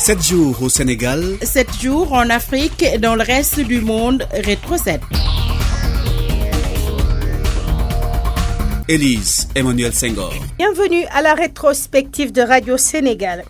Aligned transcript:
7 0.00 0.22
jours 0.26 0.62
au 0.62 0.70
Sénégal. 0.70 1.22
7 1.42 1.78
jours 1.78 2.14
en 2.14 2.30
Afrique 2.30 2.82
et 2.82 2.96
dans 2.96 3.16
le 3.16 3.22
reste 3.22 3.60
du 3.60 3.82
monde. 3.82 4.26
Rétro 4.32 4.78
7. 4.78 4.98
Élise 8.88 9.46
Emmanuel 9.54 9.92
Senghor. 9.92 10.32
Bienvenue 10.56 11.04
à 11.14 11.20
la 11.20 11.34
rétrospective 11.34 12.32
de 12.32 12.40
Radio 12.40 12.78
Sénégal. 12.78 13.44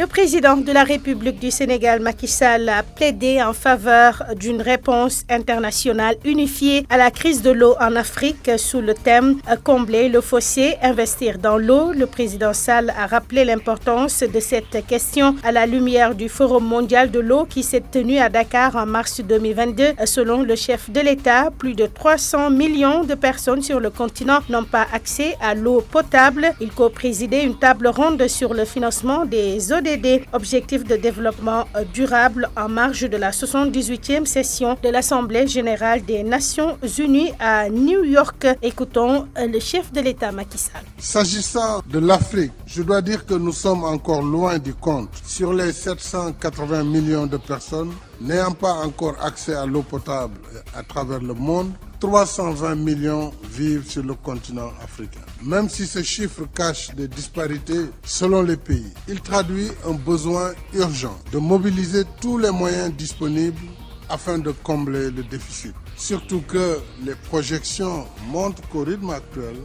Le 0.00 0.06
président 0.06 0.56
de 0.56 0.72
la 0.72 0.82
République 0.82 1.38
du 1.38 1.50
Sénégal, 1.50 2.00
Macky 2.00 2.26
Sall, 2.26 2.70
a 2.70 2.82
plaidé 2.82 3.42
en 3.42 3.52
faveur 3.52 4.24
d'une 4.34 4.62
réponse 4.62 5.24
internationale 5.28 6.16
unifiée 6.24 6.86
à 6.88 6.96
la 6.96 7.10
crise 7.10 7.42
de 7.42 7.50
l'eau 7.50 7.74
en 7.78 7.94
Afrique 7.96 8.50
sous 8.56 8.80
le 8.80 8.94
thème 8.94 9.36
Combler 9.62 10.08
le 10.08 10.22
fossé, 10.22 10.76
investir 10.82 11.36
dans 11.36 11.58
l'eau. 11.58 11.92
Le 11.92 12.06
président 12.06 12.54
Sall 12.54 12.94
a 12.98 13.06
rappelé 13.06 13.44
l'importance 13.44 14.20
de 14.22 14.40
cette 14.40 14.86
question 14.86 15.36
à 15.44 15.52
la 15.52 15.66
lumière 15.66 16.14
du 16.14 16.30
Forum 16.30 16.64
mondial 16.64 17.10
de 17.10 17.20
l'eau 17.20 17.44
qui 17.44 17.62
s'est 17.62 17.82
tenu 17.92 18.16
à 18.16 18.30
Dakar 18.30 18.76
en 18.76 18.86
mars 18.86 19.20
2022. 19.20 19.84
Selon 20.06 20.40
le 20.40 20.56
chef 20.56 20.88
de 20.88 21.00
l'État, 21.00 21.50
plus 21.58 21.74
de 21.74 21.84
300 21.84 22.48
millions 22.48 23.04
de 23.04 23.14
personnes 23.14 23.60
sur 23.60 23.80
le 23.80 23.90
continent 23.90 24.38
n'ont 24.48 24.64
pas 24.64 24.86
accès 24.94 25.36
à 25.42 25.54
l'eau 25.54 25.82
potable. 25.82 26.54
Il 26.58 26.70
co-présidait 26.70 27.44
une 27.44 27.58
table 27.58 27.88
ronde 27.88 28.26
sur 28.28 28.54
le 28.54 28.64
financement 28.64 29.26
des 29.26 29.72
Des 29.96 30.22
objectifs 30.32 30.84
de 30.84 30.94
développement 30.94 31.64
durable 31.92 32.48
en 32.56 32.68
marge 32.68 33.10
de 33.10 33.16
la 33.16 33.32
78e 33.32 34.24
session 34.24 34.76
de 34.80 34.88
l'Assemblée 34.88 35.48
générale 35.48 36.04
des 36.04 36.22
Nations 36.22 36.78
unies 36.96 37.32
à 37.40 37.68
New 37.68 38.04
York. 38.04 38.46
Écoutons 38.62 39.26
le 39.36 39.58
chef 39.58 39.92
de 39.92 40.00
l'État 40.00 40.30
Macky 40.30 40.58
Sall. 40.58 40.82
S'agissant 40.96 41.82
de 41.88 41.98
l'Afrique, 41.98 42.52
je 42.66 42.82
dois 42.84 43.02
dire 43.02 43.26
que 43.26 43.34
nous 43.34 43.52
sommes 43.52 43.82
encore 43.82 44.22
loin 44.22 44.58
du 44.60 44.74
compte. 44.74 45.10
Sur 45.26 45.52
les 45.52 45.72
780 45.72 46.84
millions 46.84 47.26
de 47.26 47.36
personnes 47.36 47.90
n'ayant 48.20 48.52
pas 48.52 48.74
encore 48.74 49.16
accès 49.22 49.54
à 49.54 49.66
l'eau 49.66 49.82
potable 49.82 50.38
à 50.74 50.82
travers 50.82 51.20
le 51.20 51.34
monde, 51.34 51.72
320 52.00 52.74
millions 52.76 53.32
vivent 53.50 53.88
sur 53.88 54.02
le 54.02 54.14
continent 54.14 54.70
africain. 54.82 55.20
Même 55.42 55.68
si 55.68 55.86
ce 55.86 56.02
chiffre 56.02 56.42
cache 56.54 56.94
des 56.94 57.08
disparités 57.08 57.86
selon 58.04 58.42
les 58.42 58.56
pays, 58.56 58.92
il 59.08 59.20
traduit 59.20 59.68
un 59.86 59.92
besoin 59.94 60.52
urgent 60.74 61.18
de 61.32 61.38
mobiliser 61.38 62.04
tous 62.20 62.38
les 62.38 62.50
moyens 62.50 62.92
disponibles 62.94 63.60
afin 64.08 64.38
de 64.38 64.50
combler 64.50 65.10
le 65.10 65.22
déficit. 65.22 65.74
Surtout 65.96 66.40
que 66.48 66.78
les 67.04 67.14
projections 67.14 68.06
montrent 68.28 68.66
qu'au 68.68 68.84
rythme 68.84 69.10
actuel, 69.10 69.56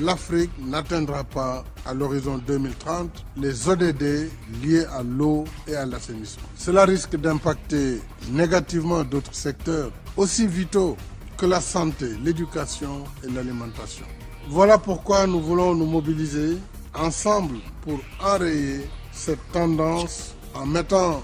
l'Afrique 0.00 0.50
n'atteindra 0.58 1.24
pas 1.24 1.64
à 1.86 1.94
l'horizon 1.94 2.38
2030 2.46 3.10
les 3.36 3.68
ODD 3.68 4.30
liés 4.62 4.84
à 4.92 5.02
l'eau 5.02 5.44
et 5.68 5.74
à 5.76 5.84
l'assainissement. 5.86 6.48
Cela 6.56 6.84
risque 6.84 7.16
d'impacter 7.16 8.00
négativement 8.30 9.04
d'autres 9.04 9.34
secteurs 9.34 9.90
aussi 10.16 10.46
vitaux 10.46 10.96
que 11.36 11.46
la 11.46 11.60
santé, 11.60 12.06
l'éducation 12.22 13.04
et 13.24 13.30
l'alimentation. 13.30 14.06
Voilà 14.48 14.78
pourquoi 14.78 15.26
nous 15.26 15.40
voulons 15.40 15.74
nous 15.74 15.86
mobiliser 15.86 16.58
ensemble 16.94 17.56
pour 17.82 17.98
enrayer 18.22 18.88
cette 19.12 19.40
tendance 19.52 20.34
en 20.54 20.66
mettant 20.66 21.22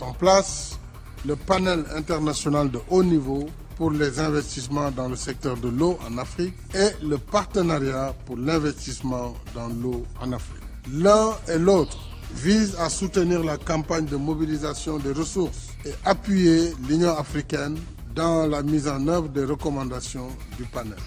en 0.00 0.12
place 0.12 0.78
le 1.26 1.36
panel 1.36 1.84
international 1.96 2.70
de 2.70 2.80
haut 2.90 3.02
niveau 3.04 3.46
pour 3.76 3.90
les 3.90 4.20
investissements 4.20 4.90
dans 4.90 5.08
le 5.08 5.16
secteur 5.16 5.56
de 5.56 5.68
l'eau 5.68 5.98
en 6.08 6.18
Afrique 6.18 6.54
et 6.74 6.90
le 7.04 7.18
partenariat 7.18 8.14
pour 8.26 8.36
l'investissement 8.36 9.34
dans 9.54 9.68
l'eau 9.68 10.04
en 10.20 10.32
Afrique. 10.32 10.62
L'un 10.92 11.30
et 11.48 11.58
l'autre 11.58 11.98
visent 12.34 12.76
à 12.78 12.88
soutenir 12.88 13.42
la 13.42 13.56
campagne 13.56 14.06
de 14.06 14.16
mobilisation 14.16 14.98
des 14.98 15.12
ressources 15.12 15.68
et 15.84 15.92
appuyer 16.04 16.72
l'Union 16.88 17.16
africaine 17.16 17.76
dans 18.14 18.46
la 18.46 18.62
mise 18.62 18.88
en 18.88 19.06
œuvre 19.08 19.28
des 19.28 19.44
recommandations 19.44 20.28
du 20.56 20.64
panel. 20.64 20.98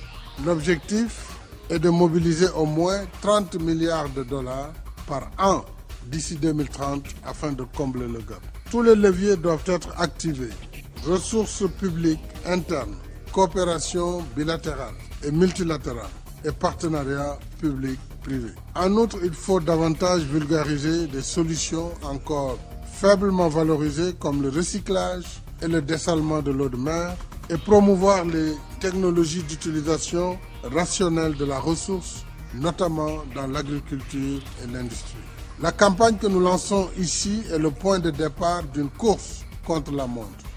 L'objectif 0.46 1.32
est 1.70 1.80
de 1.80 1.90
mobiliser 1.90 2.48
au 2.56 2.66
moins 2.66 3.02
30 3.22 3.56
milliards 3.62 4.10
de 4.10 4.24
dollars 4.24 4.72
par 5.08 5.30
an 5.38 5.64
d'ici 6.06 6.36
2030 6.36 7.04
afin 7.26 7.52
de 7.52 7.64
combler 7.76 8.08
le 8.08 8.20
gap. 8.20 8.42
Tous 8.72 8.82
les 8.82 8.96
leviers 8.96 9.36
doivent 9.38 9.64
être 9.68 9.90
activés. 10.00 10.50
Ressources 11.08 11.64
publiques 11.80 12.20
internes, 12.46 12.96
coopération 13.32 14.24
bilatérale 14.36 14.96
et 15.24 15.32
multilatérale 15.32 16.10
et 16.44 16.52
partenariats 16.52 17.40
publics-privés. 17.62 18.54
En 18.76 18.92
outre, 18.92 19.18
il 19.24 19.32
faut 19.34 19.62
davantage 19.62 20.24
vulgariser 20.24 21.08
des 21.08 21.22
solutions 21.22 21.92
encore 22.04 22.58
faiblement 22.92 23.48
valorisées 23.48 24.16
comme 24.20 24.42
le 24.42 24.50
recyclage, 24.50 25.42
et 25.62 25.68
le 25.68 25.82
dessalement 25.82 26.42
de 26.42 26.52
l'eau 26.52 26.70
de 26.70 26.78
mer 26.78 27.16
et 27.50 27.58
promouvoir 27.58 28.26
les 28.26 28.54
technologies 28.80 29.44
d'utilisation 29.44 30.38
rationnelle 30.64 31.36
de 31.36 31.46
la 31.46 31.60
ressource, 31.60 32.26
notamment 32.54 33.24
dans 33.34 33.48
l'agriculture 33.48 34.42
et 34.64 34.72
l'industrie. 34.72 35.18
La 35.62 35.72
campagne 35.72 36.18
que 36.18 36.28
nous 36.28 36.42
lançons 36.42 36.90
ici 37.00 37.44
est 37.52 37.58
le 37.58 37.72
point 37.72 38.00
de 38.00 38.12
départ 38.12 38.64
d'une 38.74 38.90
course 38.90 39.46
contre 39.68 39.92
la. 39.92 40.08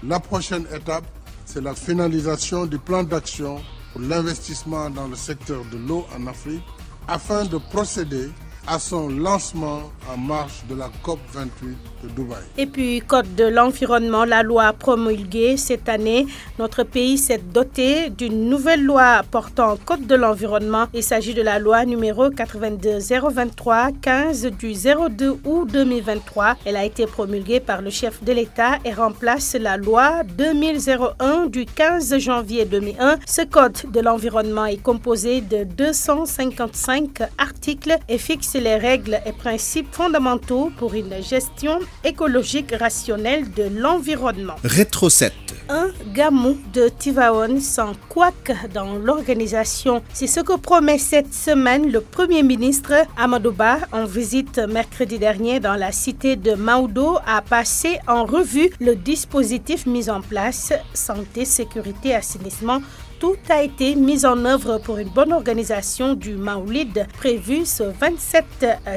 La 0.03 0.19
prochaine 0.21 0.65
étape, 0.73 1.03
c'est 1.45 1.61
la 1.61 1.75
finalisation 1.75 2.65
du 2.65 2.77
plan 2.79 3.03
d'action 3.03 3.61
pour 3.91 4.01
l'investissement 4.01 4.89
dans 4.89 5.07
le 5.07 5.15
secteur 5.15 5.63
de 5.71 5.77
l'eau 5.77 6.05
en 6.17 6.25
Afrique 6.27 6.63
afin 7.09 7.43
de 7.43 7.57
procéder 7.57 8.29
à 8.67 8.79
son 8.79 9.09
lancement 9.09 9.91
en 10.11 10.17
marche 10.17 10.63
de 10.69 10.75
la 10.75 10.89
COP 11.01 11.19
28 11.33 11.77
de 12.03 12.09
Dubaï. 12.09 12.37
Et 12.57 12.65
puis, 12.65 13.01
Code 13.01 13.35
de 13.35 13.45
l'environnement, 13.45 14.25
la 14.25 14.43
loi 14.43 14.73
promulguée 14.73 15.57
cette 15.57 15.89
année, 15.89 16.27
notre 16.59 16.83
pays 16.83 17.17
s'est 17.17 17.39
doté 17.39 18.09
d'une 18.09 18.49
nouvelle 18.49 18.83
loi 18.83 19.21
portant 19.29 19.77
Code 19.77 20.05
de 20.05 20.15
l'environnement. 20.15 20.87
Il 20.93 21.03
s'agit 21.03 21.33
de 21.33 21.41
la 21.41 21.59
loi 21.59 21.85
numéro 21.85 22.29
82-023 22.29 23.99
15 24.01 24.45
du 24.59 24.73
02 24.73 25.39
août 25.43 25.69
2023. 25.71 26.55
Elle 26.65 26.75
a 26.75 26.85
été 26.85 27.05
promulguée 27.05 27.59
par 27.59 27.81
le 27.81 27.89
chef 27.89 28.23
de 28.23 28.31
l'État 28.31 28.77
et 28.85 28.93
remplace 28.93 29.55
la 29.59 29.77
loi 29.77 30.23
2001 30.37 31.47
du 31.47 31.65
15 31.65 32.17
janvier 32.19 32.65
2001. 32.65 33.17
Ce 33.27 33.41
Code 33.41 33.77
de 33.91 33.99
l'environnement 33.99 34.65
est 34.65 34.81
composé 34.81 35.41
de 35.41 35.63
255 35.63 37.21
articles 37.37 37.97
et 38.07 38.17
fixe 38.17 38.50
les 38.59 38.75
règles 38.75 39.21
et 39.25 39.31
principes 39.31 39.93
fondamentaux 39.93 40.71
pour 40.77 40.93
une 40.93 41.21
gestion 41.23 41.79
écologique 42.03 42.73
rationnelle 42.77 43.51
de 43.51 43.63
l'environnement. 43.63 44.55
Rétro 44.63 45.09
7. 45.09 45.33
Un 45.69 45.87
gamou 46.13 46.57
de 46.73 46.89
Tivaon 46.89 47.59
sans 47.61 47.93
couac 48.09 48.51
dans 48.73 48.95
l'organisation. 48.95 50.01
C'est 50.13 50.27
ce 50.27 50.41
que 50.41 50.57
promet 50.57 50.97
cette 50.97 51.33
semaine 51.33 51.91
le 51.91 52.01
Premier 52.01 52.43
ministre 52.43 52.93
Amadouba 53.17 53.77
en 53.91 54.05
visite 54.05 54.59
mercredi 54.59 55.17
dernier 55.17 55.59
dans 55.59 55.75
la 55.75 55.91
cité 55.91 56.35
de 56.35 56.53
Maoudo 56.53 57.17
a 57.25 57.41
passé 57.41 57.99
en 58.07 58.25
revue 58.25 58.69
le 58.79 58.95
dispositif 58.95 59.85
mis 59.85 60.09
en 60.09 60.21
place 60.21 60.73
santé, 60.93 61.45
sécurité, 61.45 62.15
assainissement 62.15 62.81
tout 63.21 63.37
a 63.49 63.61
été 63.61 63.93
mis 63.93 64.25
en 64.25 64.45
œuvre 64.45 64.79
pour 64.79 64.97
une 64.97 65.07
bonne 65.09 65.31
organisation 65.31 66.15
du 66.15 66.33
Maoulid 66.33 67.05
prévu 67.13 67.65
ce 67.65 67.83
27 67.83 68.45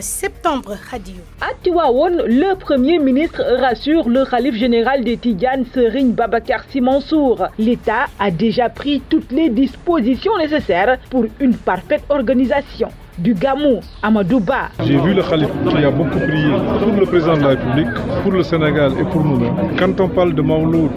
septembre. 0.00 0.78
Radio. 0.90 1.16
À 1.42 1.52
Tiwaon, 1.62 2.22
le 2.24 2.54
Premier 2.54 2.98
ministre 2.98 3.42
rassure 3.60 4.08
le 4.08 4.24
Khalif 4.24 4.54
général 4.54 5.04
des 5.04 5.18
Tidianes, 5.18 5.66
Serigne 5.74 6.12
Babakar 6.12 6.64
Simansour. 6.70 7.48
L'État 7.58 8.06
a 8.18 8.30
déjà 8.30 8.70
pris 8.70 9.02
toutes 9.10 9.30
les 9.30 9.50
dispositions 9.50 10.38
nécessaires 10.38 10.96
pour 11.10 11.26
une 11.38 11.54
parfaite 11.54 12.04
organisation 12.08 12.88
du 13.18 13.34
Gamou, 13.34 13.80
Amadouba. 14.02 14.70
J'ai 14.84 14.96
vu 14.98 15.14
le 15.14 15.22
Khalif 15.22 15.48
qui 15.68 15.84
a 15.84 15.90
beaucoup 15.90 16.18
prié 16.18 16.50
pour 16.80 16.92
le 17.00 17.06
président 17.06 17.34
de 17.36 17.42
la 17.42 17.48
République, 17.50 17.94
pour 18.22 18.32
le 18.32 18.42
Sénégal 18.42 18.92
et 19.00 19.04
pour 19.04 19.22
nous-mêmes. 19.24 19.54
Quand 19.78 20.00
on 20.00 20.08
parle 20.08 20.34
de 20.34 20.42
Mauloud, 20.42 20.90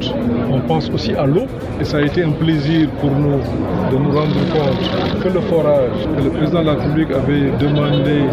on 0.51 0.59
pense 0.61 0.89
aussi 0.89 1.13
à 1.13 1.25
l'eau 1.25 1.45
et 1.79 1.83
ça 1.83 1.97
a 1.97 2.01
été 2.01 2.23
un 2.23 2.31
plaisir 2.31 2.89
pour 2.99 3.11
nous 3.11 3.37
de 3.91 3.97
nous 3.97 4.11
rendre 4.11 4.33
compte 4.51 5.21
que 5.23 5.29
le 5.29 5.41
forage 5.41 6.07
que 6.17 6.23
le 6.23 6.29
président 6.31 6.61
de 6.61 6.65
la 6.65 6.73
République 6.73 7.11
avait 7.11 7.51
demandé 7.59 8.23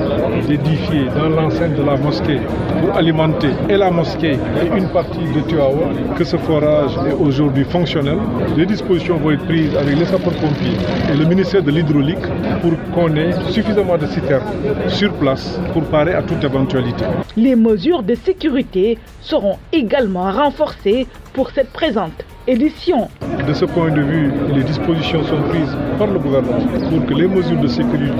d'édifier 0.48 1.04
dans 1.16 1.28
l'enceinte 1.28 1.74
de 1.76 1.82
la 1.82 1.96
mosquée 1.96 2.40
pour 2.80 2.96
alimenter 2.96 3.50
et 3.68 3.76
la 3.76 3.90
mosquée 3.90 4.38
et 4.62 4.78
une 4.78 4.88
partie 4.88 5.18
de 5.34 5.40
Tuawa, 5.48 5.88
que 6.16 6.24
ce 6.24 6.36
forage 6.38 6.92
est 7.08 7.14
aujourd'hui 7.14 7.64
fonctionnel. 7.64 8.16
Les 8.56 8.66
dispositions 8.66 9.16
vont 9.18 9.30
être 9.32 9.44
prises 9.44 9.76
avec 9.76 9.96
les 9.98 10.06
sapeurs-pompiers 10.06 10.76
et 11.12 11.16
le 11.16 11.24
ministère 11.26 11.62
de 11.62 11.70
l'Hydraulique 11.70 12.26
pour 12.62 12.72
qu'on 12.94 13.14
ait 13.16 13.32
suffisamment 13.50 13.73
de 13.74 14.06
citernes 14.06 14.44
sur 14.88 15.12
place 15.14 15.58
pour 15.72 15.82
parer 15.84 16.14
à 16.14 16.22
toute 16.22 16.44
éventualité. 16.44 17.04
Les 17.36 17.56
mesures 17.56 18.04
de 18.04 18.14
sécurité 18.14 18.98
seront 19.20 19.58
également 19.72 20.30
renforcées 20.30 21.08
pour 21.32 21.50
cette 21.50 21.72
présente 21.72 22.24
édition. 22.46 23.08
De 23.46 23.52
ce 23.52 23.64
point 23.64 23.90
de 23.90 24.00
vue, 24.00 24.32
les 24.54 24.62
dispositions 24.62 25.22
sont 25.24 25.40
prises 25.48 25.76
par 25.98 26.08
le 26.08 26.18
gouvernement 26.18 26.66
pour 26.90 27.06
que 27.06 27.14
les 27.14 27.26
mesures 27.26 27.60
de 27.60 27.68
sécurité 27.68 28.14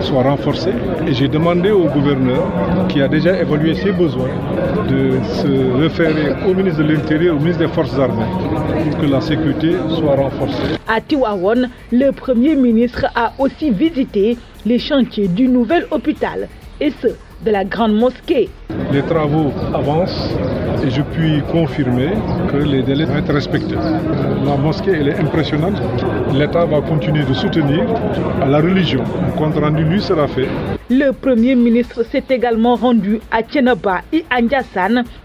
soient 0.00 0.22
renforcées. 0.22 0.74
Et 1.06 1.14
j'ai 1.14 1.28
demandé 1.28 1.70
au 1.70 1.84
gouverneur, 1.84 2.42
qui 2.88 3.00
a 3.02 3.08
déjà 3.08 3.40
évalué 3.40 3.74
ses 3.74 3.92
besoins, 3.92 4.30
de 4.88 5.18
se 5.40 5.76
référer 5.82 6.34
au 6.48 6.54
ministre 6.54 6.82
de 6.82 6.92
l'Intérieur, 6.92 7.36
au 7.36 7.38
ministre 7.38 7.66
des 7.66 7.72
Forces 7.72 7.98
armées, 7.98 8.24
pour 8.84 8.98
que 8.98 9.06
la 9.06 9.20
sécurité 9.20 9.72
soit 9.96 10.16
renforcée. 10.16 10.74
À 10.86 11.00
Tiwawan, 11.00 11.70
le 11.92 12.10
Premier 12.10 12.56
ministre 12.56 13.06
a 13.14 13.32
aussi 13.38 13.70
visité 13.70 14.36
les 14.66 14.78
chantiers 14.78 15.28
du 15.28 15.48
nouvel 15.48 15.86
hôpital, 15.90 16.48
et 16.80 16.90
ce, 16.90 17.08
de 17.44 17.50
la 17.50 17.64
grande 17.64 17.94
mosquée. 17.94 18.48
Les 18.92 19.02
travaux 19.02 19.52
avancent 19.72 20.30
et 20.84 20.90
je 20.90 21.02
puis 21.02 21.42
confirmer 21.50 22.10
que 22.50 22.56
les 22.56 22.82
délais 22.82 23.04
vont 23.04 23.16
être 23.16 23.32
respectés. 23.32 23.76
La 24.44 24.56
mosquée 24.56 24.92
elle 24.92 25.08
est 25.08 25.18
impressionnante. 25.18 25.80
L'État 26.34 26.64
va 26.64 26.80
continuer 26.80 27.24
de 27.24 27.34
soutenir 27.34 27.84
la 28.46 28.58
religion. 28.58 29.02
Un 29.26 29.30
compte 29.38 29.56
rendu 29.56 29.84
lui 29.84 30.00
sera 30.00 30.28
fait. 30.28 30.48
Le 30.90 31.12
Premier 31.12 31.54
ministre 31.54 32.02
s'est 32.04 32.24
également 32.28 32.74
rendu 32.74 33.20
à 33.30 33.42
Tchenaba 33.42 34.02
et 34.12 34.24
à. 34.30 34.40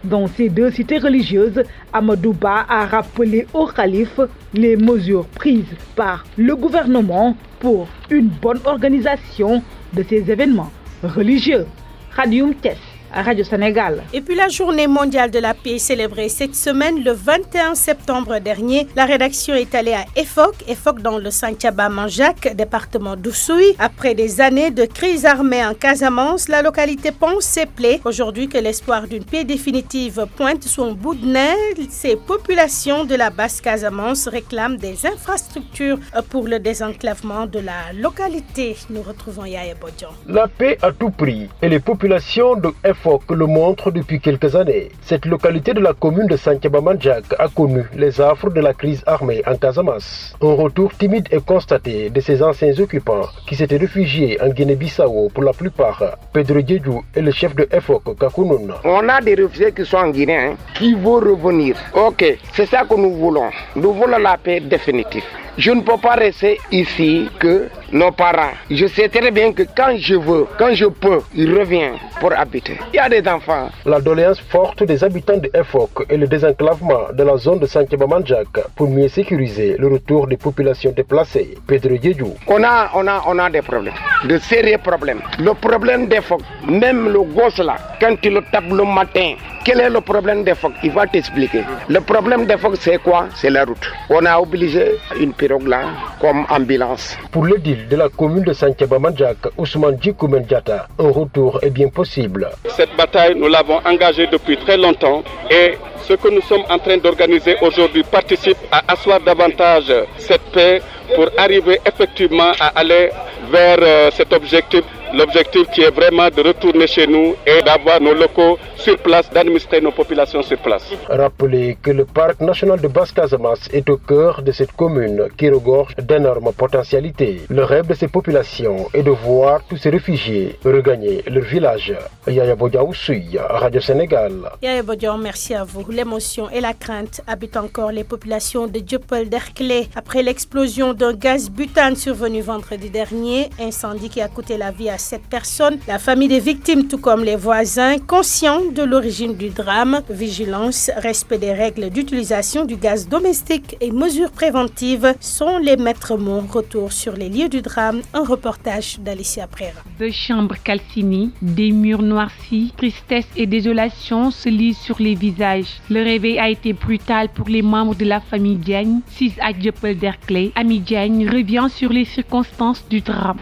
Dans 0.05 0.27
ces 0.27 0.47
deux 0.47 0.71
cités 0.71 0.99
religieuses, 0.99 1.61
Amadouba 1.91 2.65
a 2.69 2.85
rappelé 2.85 3.45
au 3.53 3.65
calife 3.67 4.21
les 4.53 4.77
mesures 4.77 5.25
prises 5.25 5.75
par 5.95 6.23
le 6.37 6.55
gouvernement 6.55 7.35
pour 7.59 7.87
une 8.09 8.27
bonne 8.27 8.61
organisation 8.65 9.61
de 9.93 10.03
ces 10.03 10.31
événements 10.31 10.71
religieux. 11.03 11.65
gaat 12.09 12.33
je 12.33 12.43
om 12.43 12.59
test. 12.59 12.88
Test. 13.09 13.25
Radio 13.29 13.43
Sénégal. 13.43 14.03
Et 14.13 14.21
puis 14.21 14.35
la 14.35 14.47
journée 14.47 14.87
mondiale 14.87 15.31
de 15.31 15.39
la 15.39 15.53
paix 15.53 15.75
est 15.75 15.79
célébrée 15.79 16.29
cette 16.29 16.55
semaine 16.55 17.03
le 17.03 17.11
21 17.11 17.75
septembre 17.75 18.39
dernier. 18.39 18.87
La 18.95 19.05
rédaction 19.05 19.55
est 19.55 19.73
allée 19.75 19.93
à 19.93 20.05
EFOC, 20.15 20.55
EFOC 20.67 21.01
dans 21.01 21.17
le 21.17 21.31
Santhiaba 21.31 21.89
Manjac, 21.89 22.55
département 22.55 23.15
d'Oussoui. 23.15 23.75
Après 23.79 24.15
des 24.15 24.41
années 24.41 24.71
de 24.71 24.85
crise 24.85 25.25
armée 25.25 25.65
en 25.65 25.73
Casamance, 25.73 26.47
la 26.47 26.61
localité 26.61 27.11
pense 27.11 27.43
ses 27.43 27.65
plaies. 27.65 27.99
Aujourd'hui 28.05 28.47
que 28.47 28.57
l'espoir 28.57 29.07
d'une 29.07 29.25
paix 29.25 29.43
définitive 29.43 30.25
pointe 30.35 30.63
son 30.63 30.93
bout 30.93 31.15
de 31.15 31.25
nez, 31.25 31.87
ces 31.89 32.15
populations 32.15 33.05
de 33.05 33.15
la 33.15 33.29
basse 33.29 33.61
Casamance 33.61 34.27
réclament 34.27 34.77
des 34.77 35.05
infrastructures 35.05 35.99
pour 36.29 36.47
le 36.47 36.59
désenclavement 36.59 37.45
de 37.45 37.59
la 37.59 37.93
localité. 37.93 38.75
Nous 38.89 39.01
retrouvons 39.01 39.45
Yaya 39.45 39.75
Bodjan. 39.75 40.09
La 40.27 40.47
paix 40.47 40.77
à 40.81 40.91
tout 40.91 41.09
prix 41.11 41.49
et 41.61 41.69
les 41.69 41.79
populations 41.79 42.55
de 42.55 42.69
EFOC 42.83 42.98
le 43.29 43.45
montre 43.45 43.91
depuis 43.91 44.19
quelques 44.19 44.55
années. 44.55 44.89
Cette 45.01 45.25
localité 45.25 45.73
de 45.73 45.79
la 45.79 45.93
commune 45.93 46.27
de 46.27 46.37
Santiabamanjak 46.37 47.23
a 47.37 47.47
connu 47.47 47.83
les 47.95 48.19
affres 48.21 48.49
de 48.51 48.61
la 48.61 48.73
crise 48.73 49.03
armée 49.05 49.41
en 49.47 49.55
Casamance. 49.55 50.35
Un 50.41 50.53
retour 50.53 50.91
timide 50.97 51.27
est 51.31 51.45
constaté 51.45 52.09
de 52.09 52.19
ses 52.19 52.41
anciens 52.43 52.77
occupants 52.79 53.27
qui 53.47 53.55
s'étaient 53.55 53.77
réfugiés 53.77 54.39
en 54.41 54.49
Guinée-Bissau 54.49 55.29
pour 55.33 55.43
la 55.43 55.53
plupart. 55.53 56.03
Pedro 56.33 56.59
Djedjou 56.59 57.03
est 57.15 57.21
le 57.21 57.31
chef 57.31 57.55
de 57.55 57.67
EFOC 57.71 58.17
Kakunun. 58.19 58.73
On 58.83 59.07
a 59.09 59.21
des 59.21 59.35
réfugiés 59.35 59.71
qui 59.71 59.85
sont 59.85 59.97
en 59.97 60.09
Guinée 60.09 60.37
hein, 60.37 60.55
qui 60.75 60.93
vont 60.93 61.19
revenir. 61.19 61.75
Ok, 61.93 62.23
c'est 62.53 62.65
ça 62.65 62.83
que 62.89 62.95
nous 62.95 63.13
voulons. 63.15 63.49
Nous 63.75 63.93
voulons 63.93 64.17
la 64.17 64.37
paix 64.37 64.59
définitive. 64.59 65.23
Je 65.59 65.71
ne 65.71 65.81
peux 65.81 65.97
pas 65.97 66.15
rester 66.15 66.57
ici 66.71 67.27
que 67.37 67.67
nos 67.91 68.11
parents. 68.13 68.53
Je 68.71 68.85
sais 68.87 69.09
très 69.09 69.29
bien 69.29 69.51
que 69.51 69.63
quand 69.75 69.93
je 69.97 70.15
veux, 70.15 70.45
quand 70.57 70.73
je 70.73 70.85
peux, 70.85 71.19
ils 71.35 71.53
reviennent 71.53 71.97
pour 72.21 72.31
habiter. 72.31 72.77
Il 72.93 72.95
y 72.95 72.99
a 72.99 73.09
des 73.09 73.27
enfants. 73.27 73.67
La 73.85 73.99
doléance 73.99 74.39
forte 74.39 74.83
des 74.83 75.03
habitants 75.03 75.35
de 75.35 75.51
EFOC 75.53 76.05
et 76.09 76.15
le 76.15 76.27
désenclavement 76.27 77.11
de 77.13 77.23
la 77.23 77.35
zone 77.35 77.59
de 77.59 77.65
Santiago-Manjak 77.65 78.47
pour 78.73 78.89
mieux 78.89 79.09
sécuriser 79.09 79.75
le 79.77 79.89
retour 79.89 80.27
des 80.27 80.37
populations 80.37 80.93
déplacées. 80.93 81.57
Pedro 81.67 81.97
Djedjou. 82.01 82.35
On 82.47 82.63
a, 82.63 82.91
on, 82.95 83.05
a, 83.05 83.21
on 83.27 83.37
a 83.37 83.49
des 83.49 83.61
problèmes, 83.61 83.93
de 84.25 84.37
sérieux 84.37 84.77
problèmes. 84.77 85.21
Le 85.39 85.53
problème 85.53 86.07
d'EFOC, 86.07 86.41
même 86.67 87.09
le 87.09 87.21
gosse 87.21 87.57
là, 87.59 87.75
quand 87.99 88.15
il 88.23 88.33
le 88.33 88.41
tape 88.51 88.69
le 88.69 88.83
matin, 88.83 89.33
quel 89.63 89.79
est 89.79 89.89
le 89.89 90.01
problème 90.01 90.43
d'EFOC 90.43 90.71
Il 90.83 90.91
va 90.91 91.07
t'expliquer. 91.07 91.63
Le 91.87 92.01
problème 92.01 92.45
d'EFOC, 92.45 92.75
c'est 92.79 92.97
quoi? 92.97 93.27
C'est 93.35 93.49
la 93.49 93.65
route. 93.65 93.89
On 94.09 94.25
a 94.25 94.37
obligé 94.39 94.93
une 95.19 95.33
pirogue 95.33 95.67
là 95.67 95.81
comme 96.19 96.45
ambulance. 96.49 97.17
Pour 97.31 97.45
le 97.45 97.57
deal 97.57 97.87
de 97.87 97.95
la 97.95 98.09
commune 98.09 98.43
de 98.43 98.53
Santiago-Manjak, 98.53 99.37
Ousmane 99.57 99.97
Djikoumen 100.01 100.43
Diata, 100.43 100.87
un 100.97 101.11
retour 101.11 101.59
est 101.61 101.69
bien 101.69 101.89
possible. 101.89 102.49
Cette 102.75 102.95
bataille, 102.97 103.35
nous 103.37 103.47
l'avons 103.47 103.79
engagée 103.85 104.27
depuis 104.27 104.57
très 104.57 104.77
longtemps 104.77 105.23
et 105.49 105.77
ce 106.03 106.13
que 106.13 106.29
nous 106.29 106.41
sommes 106.41 106.63
en 106.69 106.79
train 106.79 106.97
d'organiser 106.97 107.55
aujourd'hui 107.61 108.03
participe 108.03 108.57
à 108.71 108.81
asseoir 108.91 109.19
davantage 109.19 109.93
cette 110.17 110.41
paix 110.53 110.81
pour 111.15 111.29
arriver 111.37 111.79
effectivement 111.85 112.51
à 112.59 112.67
aller 112.79 113.09
vers 113.51 113.79
euh, 113.81 114.11
cet 114.11 114.31
objectif 114.33 114.83
L'objectif 115.13 115.67
qui 115.73 115.81
est 115.81 115.89
vraiment 115.89 116.29
de 116.29 116.41
retourner 116.41 116.85
chez 116.85 117.07
nous 117.07 117.35
et 117.45 117.61
d'avoir 117.63 117.99
nos 117.99 118.13
locaux 118.13 118.59
sur 118.75 118.97
place, 118.99 119.29
d'administrer 119.31 119.81
nos 119.81 119.91
populations 119.91 120.43
sur 120.43 120.57
place. 120.59 120.83
Rappelez 121.09 121.77
que 121.81 121.89
le 121.89 122.05
parc 122.05 122.39
national 122.41 122.79
de 122.79 122.87
Basse-Casamance 122.87 123.67
est 123.73 123.89
au 123.89 123.97
cœur 123.97 124.43
de 124.43 124.51
cette 124.51 124.71
commune 124.73 125.27
qui 125.35 125.49
regorge 125.49 125.95
d'énormes 125.95 126.53
potentialités. 126.53 127.41
Le 127.49 127.63
rêve 127.63 127.87
de 127.87 127.95
ces 127.95 128.07
populations 128.07 128.87
est 128.93 129.01
de 129.01 129.09
voir 129.09 129.61
tous 129.67 129.77
ces 129.77 129.89
réfugiés 129.89 130.57
regagner 130.63 131.23
leur 131.27 131.43
village. 131.43 131.93
Yaya 132.27 132.55
Bodiaoussoui, 132.55 133.37
Radio 133.39 133.81
Sénégal. 133.81 134.33
Yaya 134.61 134.83
Bodian, 134.83 135.17
merci 135.17 135.55
à 135.55 135.63
vous. 135.63 135.89
L'émotion 135.89 136.49
et 136.51 136.61
la 136.61 136.73
crainte 136.73 137.21
habitent 137.25 137.57
encore 137.57 137.91
les 137.91 138.03
populations 138.03 138.67
de 138.67 138.79
Dieuppeul 138.79 139.27
d'Erclé 139.27 139.87
après 139.95 140.21
l'explosion 140.21 140.93
d'un 140.93 141.13
gaz 141.13 141.49
butane 141.49 141.95
survenu 141.95 142.41
vendredi 142.41 142.91
dernier, 142.91 143.49
incendie 143.59 144.09
qui 144.09 144.21
a 144.21 144.27
coûté 144.27 144.55
la 144.57 144.69
vie 144.69 144.89
à 144.89 144.98
cette 144.99 145.27
personne. 145.27 145.79
La 145.87 145.99
famille 145.99 146.27
des 146.27 146.39
victimes, 146.39 146.87
tout 146.87 146.97
comme 146.97 147.23
les 147.23 147.35
voisins, 147.35 147.97
conscients 147.97 148.61
de 148.71 148.83
l'origine 148.83 149.35
du 149.35 149.49
drame, 149.49 150.01
vigilance, 150.09 150.91
respect 150.97 151.37
des 151.37 151.53
règles 151.53 151.89
d'utilisation 151.89 152.65
du 152.65 152.75
gaz 152.75 153.07
domestique 153.07 153.77
et 153.81 153.91
mesures 153.91 154.31
préventives 154.31 155.15
sont 155.19 155.57
les 155.57 155.77
maîtres 155.77 156.17
mots. 156.17 156.43
Retour 156.49 156.91
sur 156.91 157.13
les 157.13 157.29
lieux 157.29 157.49
du 157.49 157.61
drame, 157.61 158.01
un 158.13 158.23
reportage 158.23 158.99
d'Alicia 158.99 159.47
Prera. 159.47 159.81
Deux 159.99 160.11
chambres 160.11 160.55
calcinées, 160.63 161.29
des 161.41 161.71
murs 161.71 162.01
noircis, 162.01 162.73
tristesse 162.77 163.27
et 163.35 163.45
désolation 163.45 164.31
se 164.31 164.49
lisent 164.49 164.77
sur 164.77 164.97
les 164.99 165.15
visages. 165.15 165.79
Le 165.89 166.03
réveil 166.03 166.39
a 166.39 166.49
été 166.49 166.73
brutal 166.73 167.29
pour 167.29 167.47
les 167.47 167.61
membres 167.61 167.95
de 167.95 168.05
la 168.05 168.19
famille 168.19 168.57
Diagne. 168.57 168.99
Six 169.07 169.33
à 169.41 169.53
Dieuppeul 169.53 169.97
d'Erclé, 169.97 170.51
Ami 170.55 170.79
Diagne 170.79 171.29
revient 171.29 171.67
sur 171.69 171.91
les 171.91 172.05
circonstances 172.05 172.83
du 172.89 173.01
drame. 173.01 173.37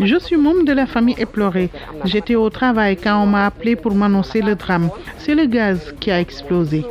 Je 0.00 0.18
suis 0.18 0.36
membre 0.36 0.64
de 0.64 0.72
la 0.72 0.86
famille 0.86 1.16
éplorée. 1.18 1.70
J'étais 2.04 2.34
au 2.34 2.50
travail 2.50 2.96
quand 2.96 3.22
on 3.22 3.26
m'a 3.26 3.46
appelé 3.46 3.76
pour 3.76 3.94
m'annoncer 3.94 4.40
le 4.42 4.54
drame. 4.54 4.90
C'est 5.18 5.34
le 5.34 5.46
gaz 5.46 5.94
qui 6.00 6.10
a 6.10 6.20
explosé. 6.20 6.84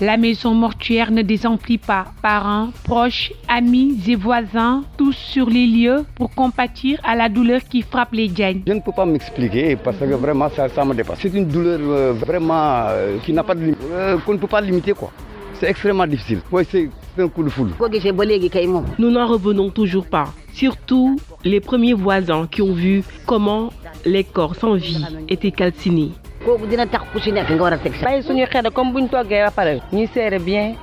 La 0.00 0.16
maison 0.16 0.54
mortuaire 0.54 1.10
ne 1.10 1.22
désemplit 1.22 1.78
pas. 1.78 2.06
Parents, 2.22 2.68
proches, 2.84 3.32
amis 3.48 3.98
et 4.08 4.16
voisins, 4.16 4.84
tous 4.96 5.12
sur 5.12 5.48
les 5.48 5.66
lieux 5.66 6.04
pour 6.14 6.30
compatir 6.34 7.00
à 7.04 7.16
la 7.16 7.28
douleur 7.28 7.60
qui 7.68 7.82
frappe 7.82 8.12
les 8.12 8.28
Diagne. 8.28 8.62
Je 8.66 8.72
ne 8.72 8.80
peux 8.80 8.92
pas 8.92 9.06
m'expliquer 9.06 9.76
parce 9.76 9.96
que 9.96 10.04
vraiment 10.04 10.48
ça, 10.50 10.68
ça 10.68 10.84
me 10.84 10.94
dépasse. 10.94 11.18
C'est 11.20 11.34
une 11.34 11.46
douleur 11.46 11.80
euh, 11.82 12.12
vraiment 12.12 12.84
euh, 12.88 13.18
qui 13.24 13.32
n'a 13.32 13.42
pas 13.42 13.54
de 13.54 13.60
limite, 13.60 13.78
euh, 13.92 14.18
qu'on 14.18 14.34
ne 14.34 14.38
peut 14.38 14.46
pas 14.46 14.60
limiter 14.60 14.92
quoi. 14.92 15.10
C'est 15.54 15.68
extrêmement 15.68 16.06
difficile. 16.06 16.40
Ouais, 16.50 16.64
c'est 17.16 17.22
un 17.22 17.28
coup 17.28 17.42
de 17.42 17.48
foule. 17.48 17.70
Nous 18.98 19.10
n'en 19.10 19.26
revenons 19.26 19.70
toujours 19.70 20.06
pas. 20.06 20.32
Surtout 20.52 21.18
les 21.44 21.60
premiers 21.60 21.94
voisins 21.94 22.46
qui 22.50 22.62
ont 22.62 22.72
vu 22.72 23.02
comment 23.26 23.70
les 24.04 24.24
corps 24.24 24.56
sans 24.56 24.74
vie 24.74 25.04
étaient 25.28 25.50
calcinés. 25.50 26.12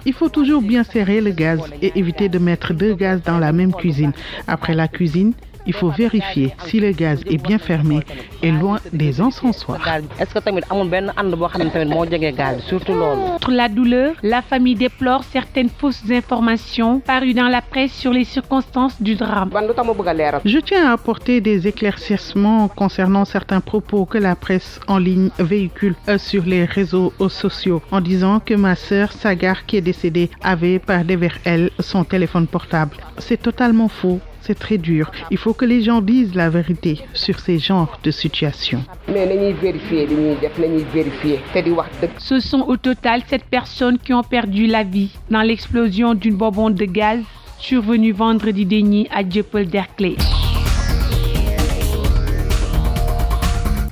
Il 0.06 0.14
faut 0.14 0.30
toujours 0.30 0.62
bien 0.62 0.84
serrer 0.84 1.22
le 1.22 1.32
gaz 1.32 1.60
et 1.82 1.92
éviter 1.96 2.30
de 2.30 2.38
mettre 2.38 2.74
deux 2.74 2.94
gaz 2.94 3.22
dans 3.24 3.40
la 3.40 3.52
même 3.52 3.74
cuisine. 3.74 4.12
Après 4.48 4.76
la 4.76 4.88
cuisine, 4.88 5.34
il 5.68 5.74
faut 5.74 5.90
vérifier 5.90 6.54
si 6.66 6.80
le 6.80 6.92
gaz 6.92 7.22
est 7.28 7.42
bien 7.42 7.60
fermé 7.60 8.00
et 8.42 8.52
loin 8.52 8.80
des 8.94 9.22
encensoirs. 9.22 9.82
Outre 13.36 13.52
la 13.52 13.70
douleur, 13.70 14.14
la 14.24 14.42
famille 14.42 14.76
déplore 14.76 15.24
certaines 15.24 15.70
fausses 15.70 16.10
informations 16.10 17.00
parues 17.00 17.34
dans 17.34 17.48
la 17.48 17.62
presse 17.62 17.94
sur 17.94 18.12
les 18.12 18.24
circonstances 18.24 19.02
du 19.02 19.16
drame. 19.16 19.50
Je 20.46 20.60
tiens 20.60 20.90
à 20.90 20.94
apporter 20.94 21.42
des 21.42 21.68
éclaircissements 21.68 22.68
concernant 22.68 23.26
certains 23.26 23.62
propos 23.62 24.06
que 24.06 24.18
la 24.18 24.36
presse 24.36 24.80
en 24.88 24.98
ligne 24.98 25.30
véhicule 25.40 25.96
sur 26.18 26.44
les 26.46 26.66
réseaux 26.66 27.14
sociaux 27.30 27.82
en 27.92 28.02
disant 28.02 28.40
que 28.40 28.54
ma 28.54 28.76
sœur 28.76 29.12
Sagar 29.12 29.66
qui 29.66 29.78
est 29.78 29.82
décédée 29.82 30.30
avait 30.42 30.80
par 30.80 31.04
derrière 31.04 31.38
elle 31.44 31.72
son 31.80 32.04
téléphone 32.04 32.48
portable. 32.48 32.98
C'est 33.18 33.42
totalement 33.42 33.88
faux. 33.88 34.20
C'est 34.48 34.58
très 34.58 34.77
dur. 34.77 35.12
Il 35.30 35.38
faut 35.38 35.54
que 35.54 35.66
les 35.66 35.82
gens 35.82 36.01
disent 36.01 36.34
la 36.34 36.50
vérité 36.50 37.01
sur 37.13 37.39
ces 37.39 37.60
genres 37.60 38.00
de 38.01 38.12
situations. 38.12 38.84
Ce 42.18 42.39
sont 42.39 42.62
au 42.62 42.77
total 42.77 43.22
sept 43.27 43.44
personnes 43.44 44.00
qui 44.00 44.13
ont 44.13 44.24
perdu 44.24 44.66
la 44.66 44.84
vie 44.84 45.12
dans 45.30 45.42
l'explosion 45.42 46.13
d'une 46.13 46.38
bonbonne 46.38 46.75
de 46.75 46.86
gaz 46.86 47.20
survenue 47.60 48.13
vendredi 48.13 48.66
dernier 48.66 49.10
à 49.12 49.24
Dieuppeul-Derklé. 49.24 50.16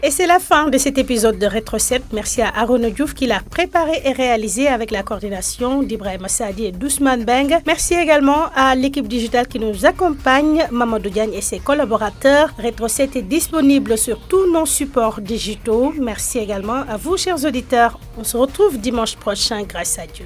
Et 0.05 0.11
c'est 0.11 0.27
la 0.27 0.37
fin 0.37 0.67
de 0.69 0.77
cet 0.77 0.99
épisode 0.99 1.39
de 1.39 1.47
Rétro 1.47 1.79
7. 1.79 2.03
Merci 2.13 2.43
à 2.43 2.49
Aaron 2.49 2.77
Diouf 2.77 3.15
qui 3.15 3.25
l'a 3.25 3.39
préparé 3.39 4.03
et 4.05 4.11
réalisé 4.11 4.67
avec 4.67 4.91
la 4.91 5.01
coordination 5.01 5.81
d'Ibrahim 5.81 6.25
Assadi 6.25 6.65
et 6.65 6.71
d'Ousmane 6.71 7.23
Beng. 7.25 7.57
Merci 7.65 7.95
également 7.95 8.51
à 8.55 8.75
l'équipe 8.75 9.07
digitale 9.07 9.47
qui 9.47 9.57
nous 9.57 9.83
accompagne, 9.83 10.67
Mamadou 10.69 11.09
Diagne 11.09 11.33
et 11.33 11.41
ses 11.41 11.57
collaborateurs. 11.57 12.53
Rétro 12.59 12.87
7 12.87 13.15
est 13.15 13.21
disponible 13.23 13.97
sur 13.97 14.19
tous 14.27 14.45
nos 14.53 14.67
supports 14.67 15.21
digitaux. 15.21 15.91
Merci 15.99 16.37
également 16.37 16.83
à 16.87 16.97
vous, 16.97 17.17
chers 17.17 17.43
auditeurs. 17.43 17.97
On 18.19 18.23
se 18.23 18.37
retrouve 18.37 18.77
dimanche 18.77 19.15
prochain 19.15 19.63
grâce 19.63 19.97
à 19.97 20.05
Dieu. 20.05 20.25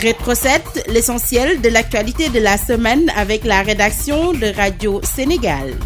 Rétro 0.00 0.34
7, 0.34 0.86
l'essentiel 0.88 1.60
de 1.60 1.68
l'actualité 1.68 2.28
de 2.28 2.40
la 2.40 2.56
semaine 2.58 3.08
avec 3.14 3.44
la 3.44 3.62
rédaction 3.62 4.32
de 4.32 4.52
Radio 4.52 5.00
Sénégal. 5.04 5.76